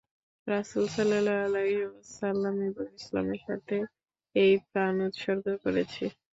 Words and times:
রাসূল 0.47 0.85
সাল্লাল্লাহু 0.95 1.45
আলাইহি 1.47 1.81
ওয়াসাল্লাম 1.85 2.55
এবং 2.69 2.85
ইসলামের 2.99 3.39
স্বার্থে 3.43 3.77
এই 4.35 4.53
প্রাণ 4.67 4.95
উৎসর্গ 5.07 5.45
করেছি। 5.63 6.03